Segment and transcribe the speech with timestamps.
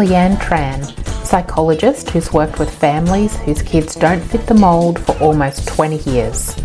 [0.00, 0.82] Leanne Tran,
[1.26, 6.56] psychologist who's worked with families whose kids don't fit the mould for almost 20 years.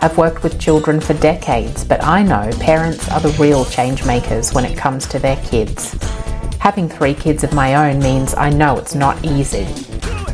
[0.00, 4.54] I've worked with children for decades, but I know parents are the real change makers
[4.54, 5.98] when it comes to their kids.
[6.60, 9.66] Having three kids of my own means I know it's not easy.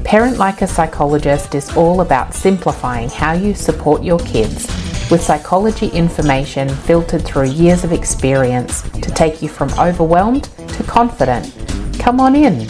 [0.04, 4.66] Parent Like a Psychologist is all about simplifying how you support your kids
[5.10, 11.56] with psychology information filtered through years of experience to take you from overwhelmed to confident.
[12.00, 12.66] Come on in.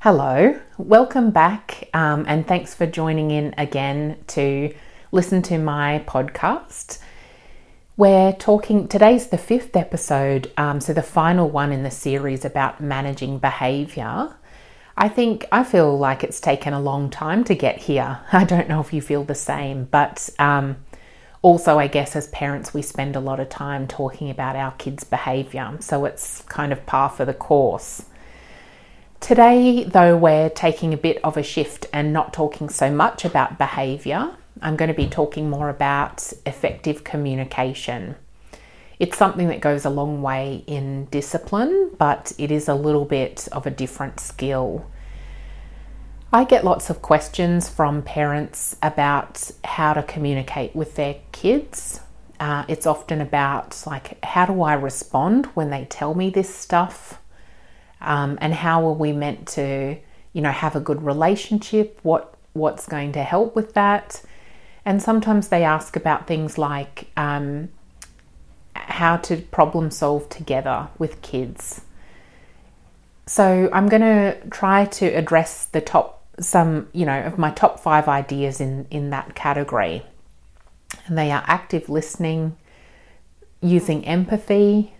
[0.00, 4.74] Hello, welcome back, um, and thanks for joining in again to
[5.12, 6.98] listen to my podcast.
[7.96, 12.80] We're talking, today's the fifth episode, um, so the final one in the series about
[12.80, 14.34] managing behaviour.
[14.96, 18.18] I think I feel like it's taken a long time to get here.
[18.32, 20.78] I don't know if you feel the same, but um,
[21.42, 25.04] also, I guess as parents, we spend a lot of time talking about our kids'
[25.04, 28.04] behaviour, so it's kind of par for the course.
[29.20, 33.58] Today, though, we're taking a bit of a shift and not talking so much about
[33.58, 34.36] behaviour.
[34.60, 38.16] I'm going to be talking more about effective communication.
[38.98, 43.48] It's something that goes a long way in discipline, but it is a little bit
[43.52, 44.86] of a different skill.
[46.32, 52.00] I get lots of questions from parents about how to communicate with their kids.
[52.40, 57.20] Uh, it's often about like how do I respond when they tell me this stuff,
[58.00, 59.96] um, and how are we meant to,
[60.32, 62.00] you know, have a good relationship?
[62.02, 64.20] What what's going to help with that?
[64.84, 67.70] And sometimes they ask about things like um,
[68.74, 71.82] how to problem solve together with kids.
[73.26, 77.80] So I'm going to try to address the top some, you know, of my top
[77.80, 80.02] 5 ideas in in that category.
[81.06, 82.56] And they are active listening,
[83.60, 84.94] using empathy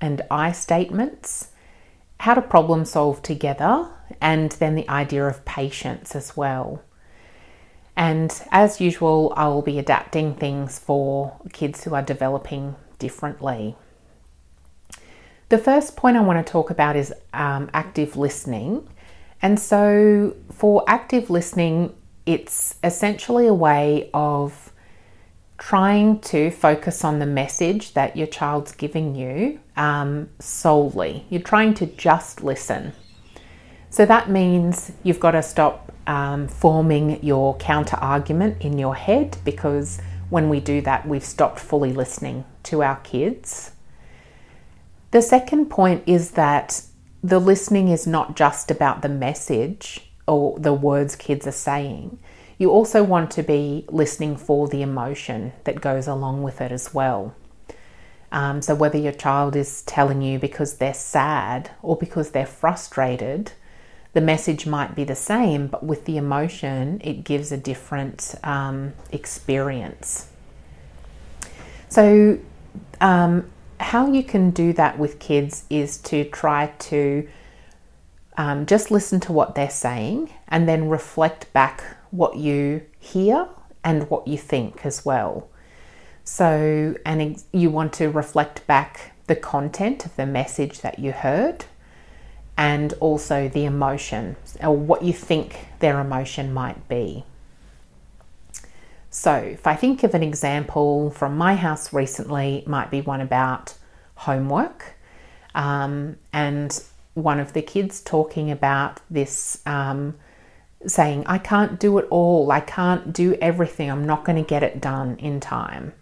[0.00, 1.48] and I statements,
[2.20, 3.88] how to problem solve together,
[4.20, 6.82] and then the idea of patience as well.
[7.96, 13.76] And as usual, I will be adapting things for kids who are developing differently.
[15.50, 18.88] The first point I want to talk about is um, active listening.
[19.42, 21.94] And so, for active listening,
[22.24, 24.72] it's essentially a way of
[25.58, 31.26] trying to focus on the message that your child's giving you um, solely.
[31.30, 32.92] You're trying to just listen.
[33.90, 39.38] So that means you've got to stop um, forming your counter argument in your head
[39.44, 43.72] because when we do that, we've stopped fully listening to our kids.
[45.10, 46.82] The second point is that
[47.22, 52.18] the listening is not just about the message or the words kids are saying.
[52.58, 56.92] You also want to be listening for the emotion that goes along with it as
[56.92, 57.34] well.
[58.30, 63.52] Um, so, whether your child is telling you because they're sad or because they're frustrated,
[64.14, 68.94] the message might be the same, but with the emotion, it gives a different um,
[69.10, 70.28] experience.
[71.88, 72.38] So,
[73.02, 73.51] um,
[73.82, 77.28] how you can do that with kids is to try to
[78.36, 83.48] um, just listen to what they're saying and then reflect back what you hear
[83.84, 85.48] and what you think as well.
[86.24, 91.64] So, and you want to reflect back the content of the message that you heard
[92.56, 97.24] and also the emotion or what you think their emotion might be.
[99.14, 103.74] So, if I think of an example from my house recently, might be one about
[104.14, 104.94] homework
[105.54, 110.14] um, and one of the kids talking about this, um,
[110.86, 114.62] saying, I can't do it all, I can't do everything, I'm not going to get
[114.62, 115.92] it done in time.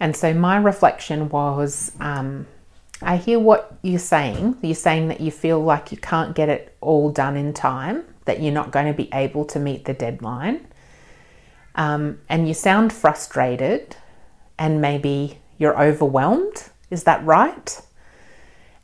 [0.00, 2.48] And so my reflection was, um,
[3.00, 4.56] I hear what you're saying.
[4.62, 8.42] You're saying that you feel like you can't get it all done in time, that
[8.42, 10.66] you're not going to be able to meet the deadline.
[11.74, 13.96] Um, and you sound frustrated
[14.58, 16.64] and maybe you're overwhelmed.
[16.90, 17.80] Is that right?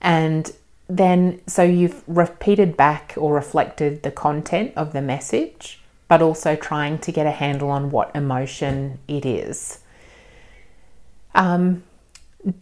[0.01, 0.51] And
[0.89, 6.99] then, so you've repeated back or reflected the content of the message, but also trying
[7.01, 9.81] to get a handle on what emotion it is.
[11.35, 11.83] Um,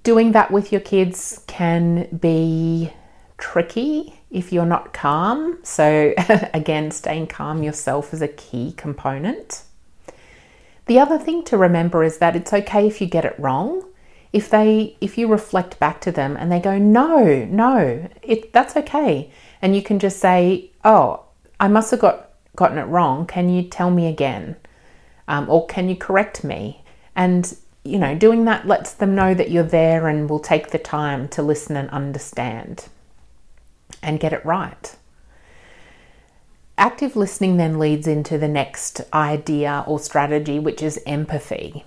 [0.02, 2.92] doing that with your kids can be
[3.38, 5.58] tricky if you're not calm.
[5.62, 6.14] So,
[6.54, 9.62] again, staying calm yourself is a key component.
[10.86, 13.84] The other thing to remember is that it's okay if you get it wrong.
[14.32, 18.76] If they if you reflect back to them and they go, "No, no, it that's
[18.76, 19.30] okay."
[19.62, 21.22] And you can just say, "Oh,
[21.58, 23.26] I must have got gotten it wrong.
[23.26, 24.56] Can you tell me again?"
[25.28, 26.82] Um, or can you correct me?
[27.14, 30.78] And you know, doing that lets them know that you're there and will take the
[30.78, 32.88] time to listen and understand.
[34.02, 34.96] and get it right.
[36.78, 41.84] Active listening then leads into the next idea or strategy, which is empathy.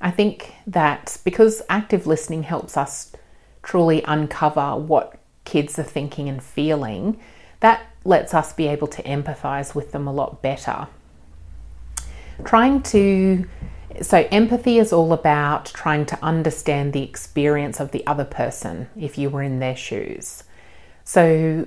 [0.00, 3.12] I think that because active listening helps us
[3.62, 7.20] truly uncover what kids are thinking and feeling,
[7.60, 10.88] that lets us be able to empathize with them a lot better.
[12.44, 13.46] Trying to
[14.00, 19.18] so, empathy is all about trying to understand the experience of the other person if
[19.18, 20.44] you were in their shoes.
[21.04, 21.66] So,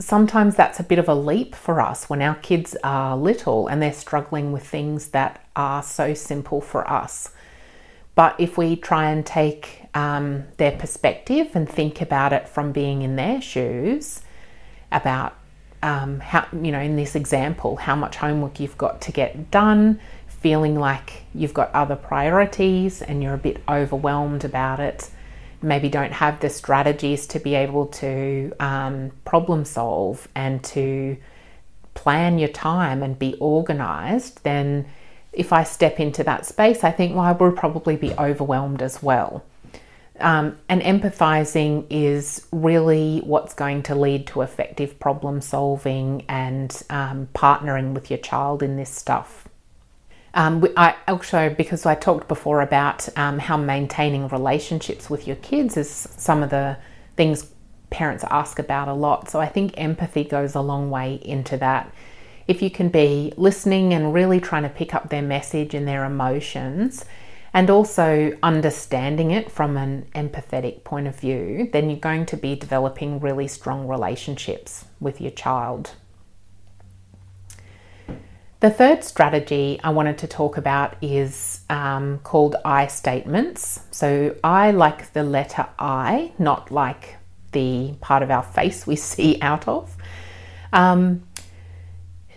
[0.00, 3.80] sometimes that's a bit of a leap for us when our kids are little and
[3.82, 7.30] they're struggling with things that are so simple for us.
[8.14, 13.02] But if we try and take um, their perspective and think about it from being
[13.02, 14.22] in their shoes,
[14.90, 15.36] about
[15.82, 20.00] um, how, you know, in this example, how much homework you've got to get done,
[20.26, 25.10] feeling like you've got other priorities and you're a bit overwhelmed about it,
[25.62, 31.16] maybe don't have the strategies to be able to um, problem solve and to
[31.94, 34.86] plan your time and be organized, then
[35.32, 39.02] if I step into that space, I think, well, I will probably be overwhelmed as
[39.02, 39.44] well.
[40.18, 47.28] Um, and empathizing is really what's going to lead to effective problem solving and um,
[47.34, 49.48] partnering with your child in this stuff.
[50.34, 55.76] Um, I also, because I talked before about um, how maintaining relationships with your kids
[55.76, 56.76] is some of the
[57.16, 57.50] things
[57.90, 59.28] parents ask about a lot.
[59.28, 61.92] So I think empathy goes a long way into that.
[62.46, 66.04] If you can be listening and really trying to pick up their message and their
[66.04, 67.04] emotions,
[67.52, 72.54] and also understanding it from an empathetic point of view, then you're going to be
[72.54, 75.90] developing really strong relationships with your child.
[78.60, 83.80] The third strategy I wanted to talk about is um, called I statements.
[83.90, 87.16] So, I like the letter I, not like
[87.52, 89.96] the part of our face we see out of.
[90.74, 91.26] Um,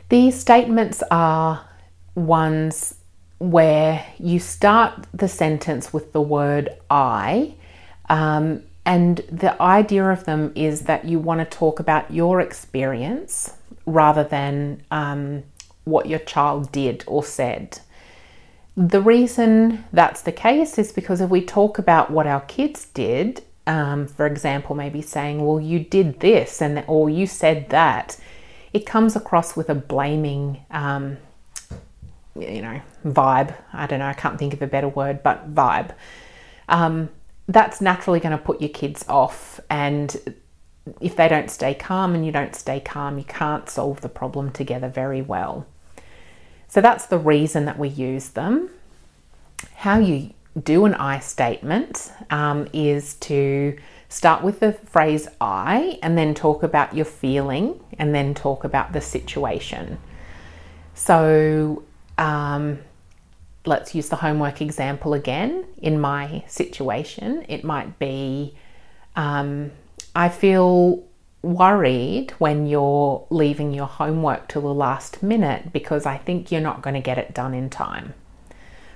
[0.07, 1.67] these statements are
[2.15, 2.95] ones
[3.39, 7.55] where you start the sentence with the word I,
[8.07, 13.53] um, and the idea of them is that you want to talk about your experience
[13.85, 15.43] rather than um,
[15.85, 17.79] what your child did or said.
[18.75, 23.43] The reason that's the case is because if we talk about what our kids did,
[23.67, 28.17] um, for example, maybe saying, "Well, you did this," and or you said that,
[28.73, 31.17] it comes across with a blaming, um,
[32.37, 33.55] you know, vibe.
[33.71, 34.07] I don't know.
[34.07, 35.91] I can't think of a better word, but vibe.
[36.67, 37.09] Um,
[37.47, 40.15] that's naturally going to put your kids off, and
[40.99, 44.51] if they don't stay calm and you don't stay calm, you can't solve the problem
[44.51, 45.65] together very well.
[46.73, 48.71] So that's the reason that we use them.
[49.75, 53.77] How you do an I statement um, is to
[54.09, 58.91] start with the phrase I and then talk about your feeling and then talk about
[58.91, 59.99] the situation.
[60.95, 61.83] So
[62.17, 62.79] um,
[63.67, 65.65] let's use the homework example again.
[65.77, 68.55] In my situation, it might be
[69.15, 69.69] um,
[70.15, 71.03] I feel
[71.43, 76.81] worried when you're leaving your homework till the last minute because I think you're not
[76.81, 78.13] going to get it done in time.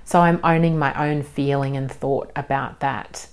[0.05, 3.27] So I'm owning my own feeling and thought about that.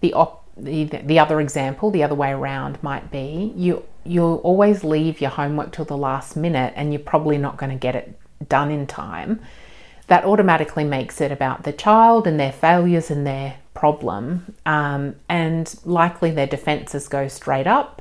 [0.00, 4.84] The op- the, the other example, the other way around might be you you'll always
[4.84, 8.18] leave your homework till the last minute and you're probably not going to get it
[8.48, 9.40] done in time.
[10.06, 15.74] That automatically makes it about the child and their failures and their problem, um, and
[15.84, 18.00] likely their defenses go straight up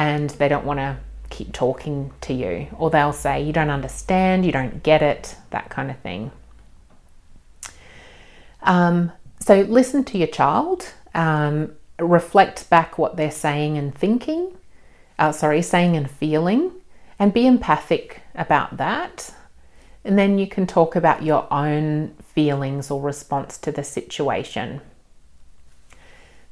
[0.00, 0.96] and they don't want to
[1.28, 5.68] keep talking to you, or they'll say, You don't understand, you don't get it, that
[5.68, 6.32] kind of thing.
[8.62, 14.56] Um, so, listen to your child, um, reflect back what they're saying and thinking,
[15.18, 16.72] uh, sorry, saying and feeling,
[17.18, 19.34] and be empathic about that.
[20.02, 24.80] And then you can talk about your own feelings or response to the situation.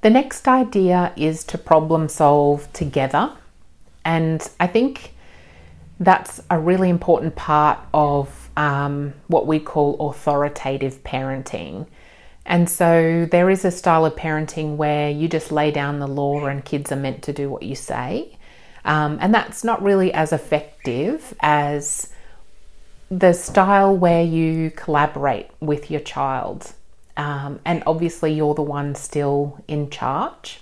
[0.01, 3.33] The next idea is to problem solve together.
[4.05, 5.15] And I think
[5.99, 11.87] that's a really important part of um, what we call authoritative parenting.
[12.47, 16.47] And so there is a style of parenting where you just lay down the law
[16.47, 18.39] and kids are meant to do what you say.
[18.85, 22.09] Um, and that's not really as effective as
[23.11, 26.73] the style where you collaborate with your child.
[27.19, 30.61] Um, and obviously, you're the one still in charge,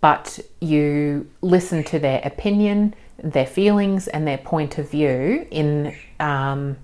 [0.00, 6.78] but you listen to their opinion, their feelings, and their point of view in um,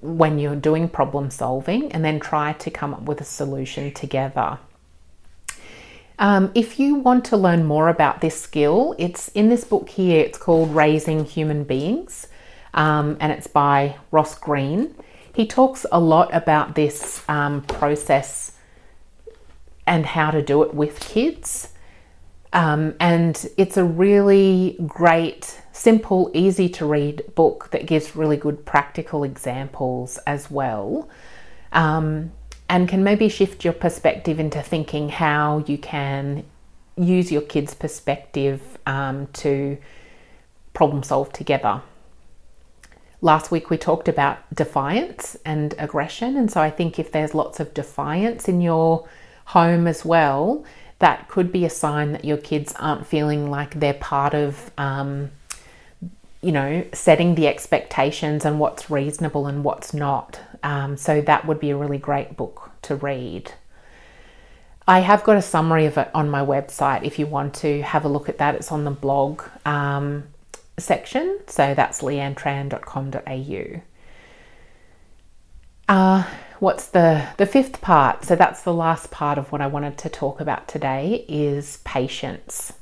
[0.00, 4.58] when you're doing problem solving, and then try to come up with a solution together.
[6.20, 10.20] Um, if you want to learn more about this skill, it's in this book here.
[10.20, 12.28] It's called Raising Human Beings,
[12.74, 14.94] um, and it's by Ross Greene.
[15.34, 18.52] He talks a lot about this um, process
[19.86, 21.72] and how to do it with kids.
[22.52, 28.64] Um, and it's a really great, simple, easy to read book that gives really good
[28.64, 31.08] practical examples as well.
[31.72, 32.32] Um,
[32.68, 36.44] and can maybe shift your perspective into thinking how you can
[36.96, 39.78] use your kids' perspective um, to
[40.74, 41.82] problem solve together.
[43.20, 47.58] Last week we talked about defiance and aggression, and so I think if there's lots
[47.58, 49.08] of defiance in your
[49.46, 50.64] home as well,
[51.00, 55.30] that could be a sign that your kids aren't feeling like they're part of, um,
[56.42, 60.40] you know, setting the expectations and what's reasonable and what's not.
[60.62, 63.52] Um, so that would be a really great book to read.
[64.86, 68.04] I have got a summary of it on my website if you want to have
[68.04, 68.54] a look at that.
[68.54, 70.24] It's on the blog um,
[70.80, 73.82] section, so that's leannetran.com.au.
[75.88, 76.22] Uh,
[76.58, 78.24] what's the the fifth part?
[78.24, 82.74] So that's the last part of what I wanted to talk about today is patience.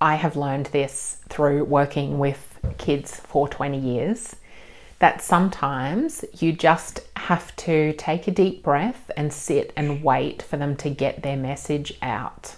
[0.00, 4.36] I have learned this through working with kids for 20 years
[4.98, 10.56] that sometimes you just have to take a deep breath and sit and wait for
[10.56, 12.56] them to get their message out.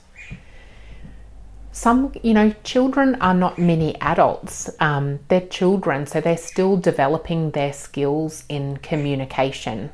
[1.76, 4.70] Some, you know, children are not mini adults.
[4.80, 9.92] Um, they're children, so they're still developing their skills in communication.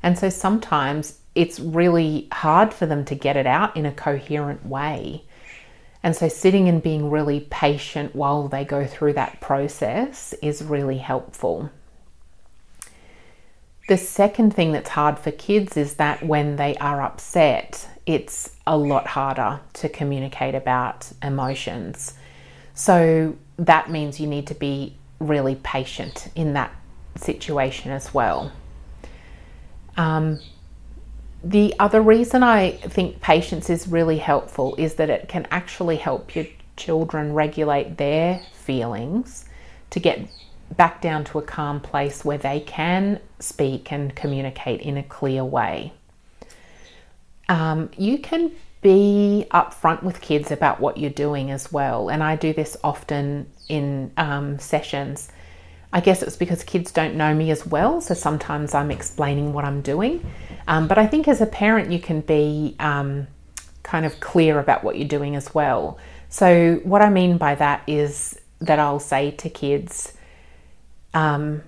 [0.00, 4.64] And so sometimes it's really hard for them to get it out in a coherent
[4.64, 5.24] way.
[6.04, 10.98] And so sitting and being really patient while they go through that process is really
[10.98, 11.68] helpful.
[13.88, 18.76] The second thing that's hard for kids is that when they are upset, it's a
[18.76, 22.14] lot harder to communicate about emotions.
[22.74, 26.74] So that means you need to be really patient in that
[27.16, 28.52] situation as well.
[29.96, 30.40] Um,
[31.42, 36.34] the other reason I think patience is really helpful is that it can actually help
[36.34, 36.46] your
[36.76, 39.44] children regulate their feelings
[39.90, 40.26] to get
[40.76, 45.44] back down to a calm place where they can speak and communicate in a clear
[45.44, 45.92] way.
[47.48, 52.36] Um, you can be upfront with kids about what you're doing as well, and I
[52.36, 55.30] do this often in um, sessions.
[55.92, 59.64] I guess it's because kids don't know me as well, so sometimes I'm explaining what
[59.64, 60.26] I'm doing.
[60.66, 63.28] Um, but I think as a parent, you can be um,
[63.84, 65.98] kind of clear about what you're doing as well.
[66.28, 70.14] So, what I mean by that is that I'll say to kids,
[71.12, 71.62] um,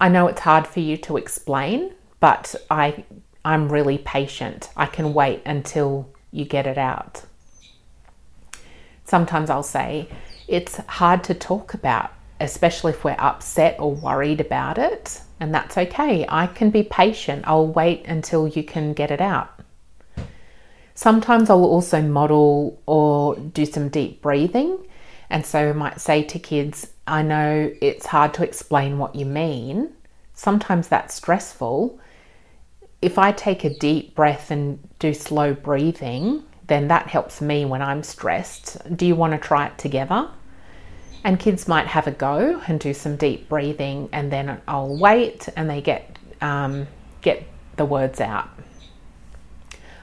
[0.00, 3.04] I know it's hard for you to explain, but I,
[3.44, 4.70] I'm really patient.
[4.76, 7.22] I can wait until you get it out.
[9.04, 10.08] Sometimes I'll say,
[10.46, 15.78] it's hard to talk about, especially if we're upset or worried about it, and that's
[15.78, 16.26] okay.
[16.28, 17.44] I can be patient.
[17.46, 19.60] I'll wait until you can get it out.
[20.94, 24.86] Sometimes I'll also model or do some deep breathing.
[25.30, 29.24] And so I might say to kids, I know it's hard to explain what you
[29.24, 29.92] mean.
[30.34, 31.99] Sometimes that's stressful.
[33.02, 37.82] If I take a deep breath and do slow breathing, then that helps me when
[37.82, 38.76] I'm stressed.
[38.96, 40.28] Do you want to try it together?
[41.24, 45.48] And kids might have a go and do some deep breathing, and then I'll wait
[45.56, 46.86] and they get um,
[47.22, 47.42] get
[47.76, 48.48] the words out.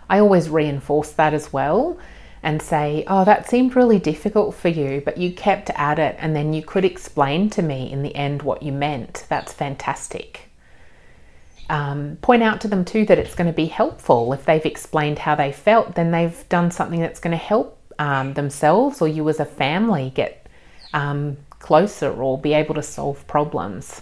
[0.10, 1.98] I always reinforce that as well
[2.44, 6.36] and say, Oh, that seemed really difficult for you, but you kept at it, and
[6.36, 9.26] then you could explain to me in the end what you meant.
[9.30, 10.47] That's fantastic.
[11.70, 14.32] Um, point out to them too that it's going to be helpful.
[14.32, 18.34] If they've explained how they felt, then they've done something that's going to help um,
[18.34, 20.48] themselves or you as a family get
[20.94, 24.02] um, closer or be able to solve problems.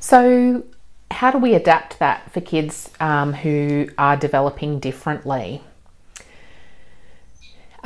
[0.00, 0.64] So,
[1.10, 5.62] how do we adapt that for kids um, who are developing differently?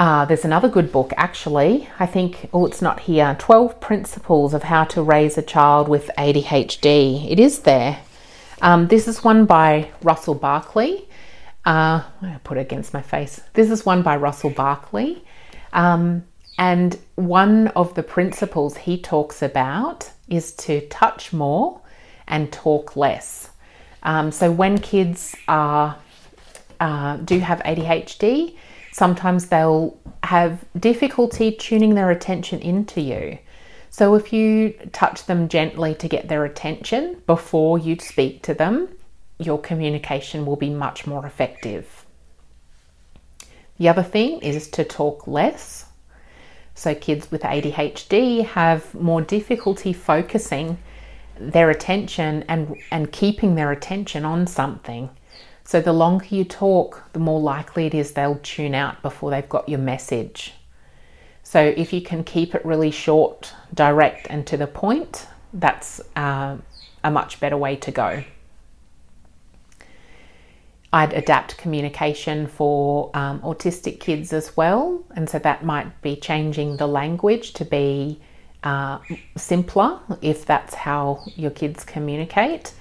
[0.00, 1.86] Uh, there's another good book, actually.
[1.98, 6.10] I think, oh, it's not here 12 Principles of How to Raise a Child with
[6.16, 7.30] ADHD.
[7.30, 8.00] It is there.
[8.62, 11.06] Um, this is one by Russell Barkley.
[11.66, 13.42] Uh, to put it against my face.
[13.52, 15.22] This is one by Russell Barkley.
[15.74, 16.24] Um,
[16.58, 21.78] and one of the principles he talks about is to touch more
[22.26, 23.50] and talk less.
[24.02, 25.98] Um, so when kids are,
[26.80, 28.56] uh, do have ADHD,
[29.00, 33.38] sometimes they'll have difficulty tuning their attention into you.
[33.88, 38.90] So, if you touch them gently to get their attention before you speak to them,
[39.38, 42.04] your communication will be much more effective.
[43.78, 45.86] The other thing is to talk less.
[46.74, 50.76] So, kids with ADHD have more difficulty focusing
[51.38, 55.08] their attention and, and keeping their attention on something.
[55.64, 59.48] So, the longer you talk, the more likely it is they'll tune out before they've
[59.48, 60.54] got your message.
[61.42, 66.56] So, if you can keep it really short, direct, and to the point, that's uh,
[67.04, 68.24] a much better way to go.
[70.92, 76.78] I'd adapt communication for um, autistic kids as well, and so that might be changing
[76.78, 78.20] the language to be
[78.64, 78.98] uh,
[79.36, 82.72] simpler if that's how your kids communicate,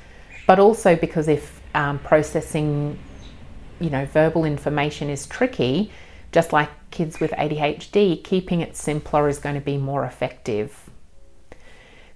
[0.48, 2.98] but also because if um, processing,
[3.80, 5.92] you know, verbal information is tricky,
[6.32, 10.90] just like kids with ADHD, keeping it simpler is going to be more effective.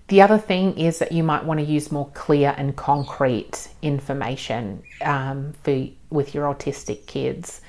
[0.08, 4.84] The other thing is that you might want to use more clear and concrete information
[5.02, 7.62] um, for, with your autistic kids.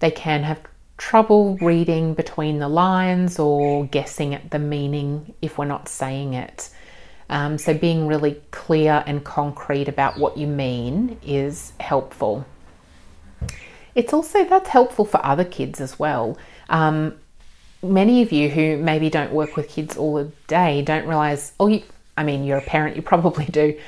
[0.00, 0.60] They can have
[0.98, 6.70] trouble reading between the lines or guessing at the meaning if we're not saying it.
[7.32, 12.44] Um, so, being really clear and concrete about what you mean is helpful.
[13.94, 16.36] It's also that's helpful for other kids as well.
[16.68, 17.18] Um,
[17.82, 21.68] many of you who maybe don't work with kids all the day don't realize, oh,
[21.68, 21.82] you,
[22.18, 23.78] I mean, you're a parent, you probably do.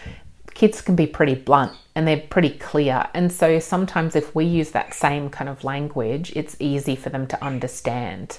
[0.55, 3.07] Kids can be pretty blunt and they're pretty clear.
[3.13, 7.27] And so sometimes if we use that same kind of language, it's easy for them
[7.27, 8.39] to understand.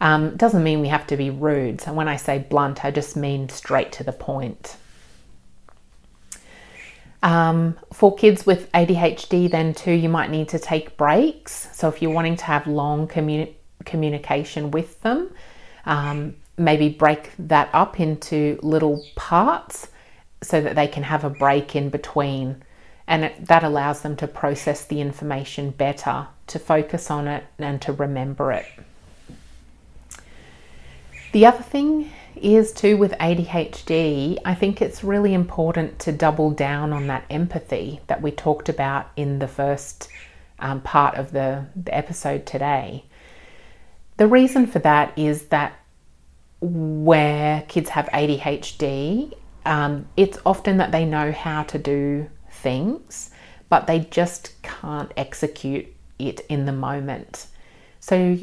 [0.00, 1.80] Um, doesn't mean we have to be rude.
[1.80, 4.76] So when I say blunt, I just mean straight to the point.
[7.22, 11.68] Um, for kids with ADHD, then too, you might need to take breaks.
[11.72, 15.30] So if you're wanting to have long communi- communication with them.
[15.84, 19.88] Um, maybe break that up into little parts
[20.42, 22.62] so that they can have a break in between.
[23.06, 27.80] And it, that allows them to process the information better, to focus on it, and
[27.82, 28.66] to remember it.
[31.32, 36.92] The other thing is too with ADHD, I think it's really important to double down
[36.92, 40.08] on that empathy that we talked about in the first
[40.58, 43.04] um, part of the, the episode today.
[44.16, 45.74] The reason for that is that
[46.60, 49.32] where kids have ADHD,
[49.64, 53.30] um, it's often that they know how to do things,
[53.68, 55.86] but they just can't execute
[56.18, 57.46] it in the moment.
[58.00, 58.38] So,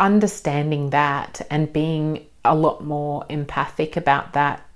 [0.00, 4.66] understanding that and being a lot more empathic about that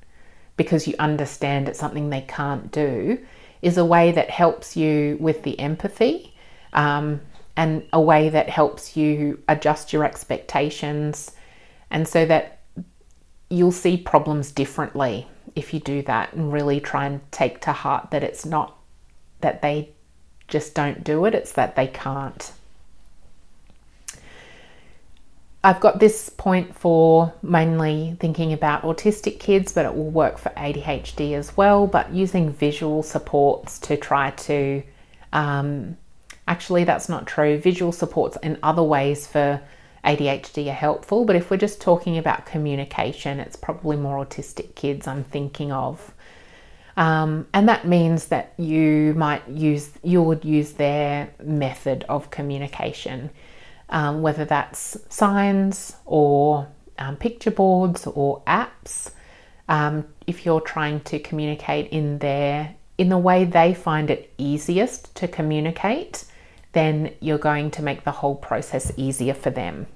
[0.56, 3.18] because you understand it's something they can't do
[3.62, 6.34] is a way that helps you with the empathy.
[6.72, 7.20] Um,
[7.56, 11.32] and a way that helps you adjust your expectations
[11.90, 12.60] and so that
[13.48, 18.10] you'll see problems differently if you do that and really try and take to heart
[18.10, 18.76] that it's not
[19.40, 19.90] that they
[20.48, 22.52] just don't do it, it's that they can't.
[25.64, 30.50] I've got this point for mainly thinking about autistic kids, but it will work for
[30.50, 31.86] ADHD as well.
[31.86, 34.82] But using visual supports to try to
[35.32, 35.96] um,
[36.46, 37.58] Actually, that's not true.
[37.58, 39.60] Visual supports in other ways for
[40.04, 45.06] ADHD are helpful, but if we're just talking about communication, it's probably more autistic kids
[45.06, 46.12] I'm thinking of.
[46.96, 53.30] Um, and that means that you might use, you would use their method of communication,
[53.90, 56.68] um, whether that's signs or
[56.98, 59.10] um, picture boards or apps.
[59.68, 65.14] Um, if you're trying to communicate in their in the way they find it easiest
[65.16, 66.24] to communicate,
[66.72, 69.86] then you're going to make the whole process easier for them.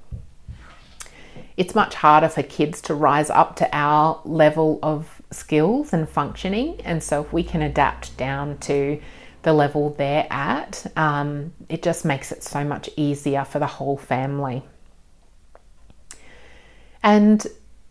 [1.57, 6.81] It's much harder for kids to rise up to our level of skills and functioning,
[6.85, 9.01] and so if we can adapt down to
[9.43, 13.97] the level they're at, um, it just makes it so much easier for the whole
[13.97, 14.63] family.
[17.03, 17.47] And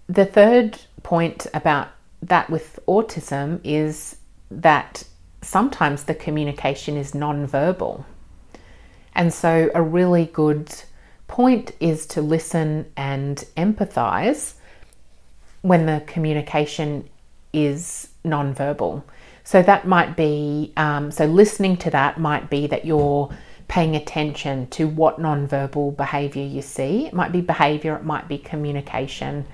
[0.08, 1.90] the third point about
[2.22, 4.18] that with autism is
[4.52, 5.04] that
[5.42, 8.06] sometimes the communication is non-verbal.
[9.16, 10.72] And so, a really good
[11.28, 14.54] point is to listen and empathize
[15.62, 17.10] when the communication
[17.52, 19.04] is nonverbal.
[19.48, 23.34] So, that might be, um, so listening to that might be that you're
[23.70, 27.06] paying attention to what nonverbal behavior you see.
[27.06, 29.46] It might be behavior, it might be communication.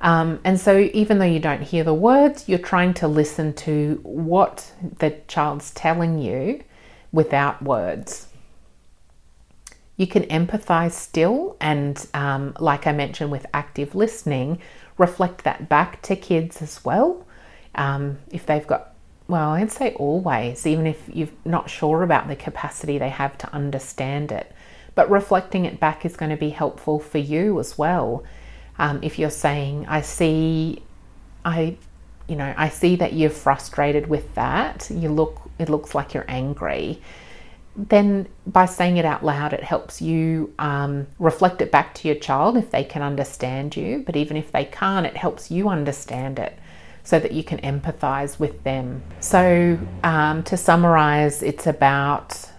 [0.00, 4.00] Um, and so, even though you don't hear the words, you're trying to listen to
[4.02, 6.64] what the child's telling you
[7.12, 8.26] without words.
[9.96, 14.58] You can empathize still, and um, like I mentioned with active listening,
[14.98, 17.24] reflect that back to kids as well.
[17.76, 18.89] Um, if they've got,
[19.30, 23.52] well, I'd say always, even if you're not sure about the capacity they have to
[23.54, 24.52] understand it.
[24.96, 28.24] but reflecting it back is going to be helpful for you as well.
[28.78, 30.82] Um, if you're saying, I see,
[31.44, 31.76] I,
[32.26, 36.24] you know, I see that you're frustrated with that, you look, it looks like you're
[36.28, 37.00] angry
[37.76, 42.16] then by saying it out loud, it helps you um, reflect it back to your
[42.16, 44.02] child if they can understand you.
[44.04, 46.58] But even if they can't, it helps you understand it
[47.02, 49.02] so that you can empathize with them.
[49.20, 52.50] So, um, to summarize, it's about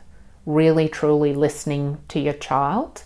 [0.46, 3.04] really truly listening to your child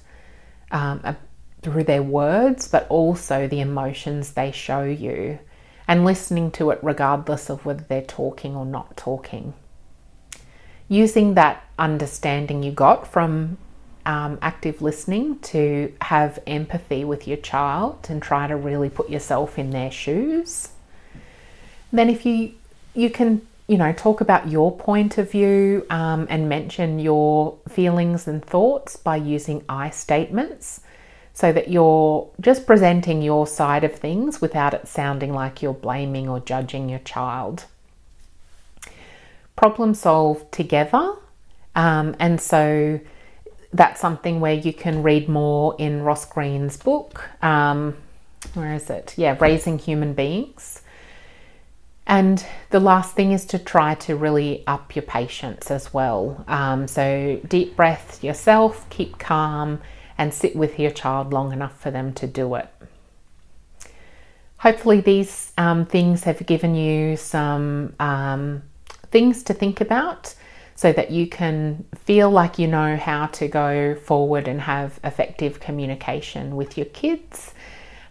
[0.71, 1.15] um,
[1.62, 5.39] through their words, but also the emotions they show you,
[5.88, 9.54] and listening to it regardless of whether they're talking or not talking
[10.88, 13.58] using that understanding you got from
[14.06, 19.58] um, active listening to have empathy with your child and try to really put yourself
[19.58, 20.69] in their shoes.
[21.95, 22.53] Then, if you
[22.93, 28.27] you can you know talk about your point of view um, and mention your feelings
[28.27, 30.81] and thoughts by using I statements,
[31.34, 36.29] so that you're just presenting your side of things without it sounding like you're blaming
[36.29, 37.65] or judging your child
[39.55, 41.15] problem solve together.
[41.75, 42.99] Um, and so
[43.73, 47.29] that's something where you can read more in Ross Greene's book.
[47.41, 47.97] Um,
[48.53, 49.13] where is it?
[49.17, 50.81] Yeah, Raising Human Beings.
[52.08, 56.44] And the last thing is to try to really up your patience as well.
[56.48, 59.82] Um, so, deep breath yourself, keep calm,
[60.18, 62.70] and sit with your child long enough for them to do it.
[64.58, 68.62] Hopefully, these um, things have given you some um,
[69.12, 70.36] things to think about
[70.76, 75.60] so that you can feel like you know how to go forward and have effective
[75.60, 77.54] communication with your kids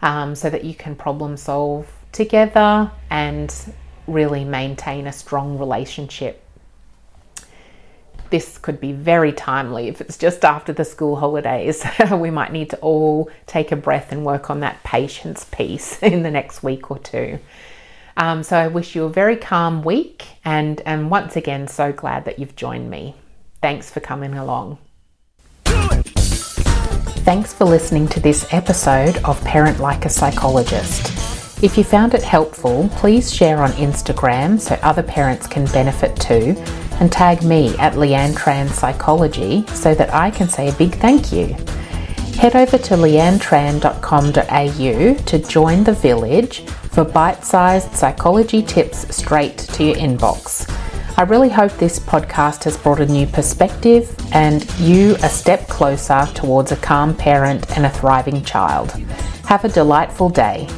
[0.03, 3.75] um, so that you can problem solve together and
[4.07, 6.43] really maintain a strong relationship.
[8.31, 11.85] This could be very timely if it's just after the school holidays.
[12.13, 16.23] we might need to all take a breath and work on that patience piece in
[16.23, 17.39] the next week or two.
[18.17, 22.25] Um, so I wish you a very calm week and and once again so glad
[22.27, 23.17] that you've joined me.
[23.61, 24.79] Thanks for coming along.
[27.25, 31.24] Thanks for listening to this episode of Parent Like a Psychologist.
[31.63, 36.55] If you found it helpful, please share on Instagram so other parents can benefit too,
[37.01, 41.33] and tag me at Leanne Tran Psychology so that I can say a big thank
[41.33, 41.57] you.
[42.37, 49.85] Head over to leannetran.com.au to join the village for bite sized psychology tips straight to
[49.85, 50.69] your inbox.
[51.17, 56.27] I really hope this podcast has brought a new perspective and you a step closer
[56.35, 58.91] towards a calm parent and a thriving child.
[59.47, 60.69] Have a delightful day.